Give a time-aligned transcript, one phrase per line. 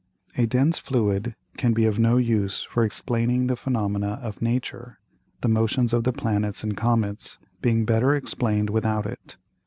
[0.35, 4.97] A dense Fluid can be of no use for explaining the Phænomena of Nature,
[5.41, 9.37] the Motions of the Planets and Comets being better explain'd without it.